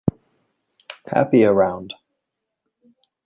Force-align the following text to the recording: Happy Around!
Happy 1.05 1.43
Around! 1.43 1.93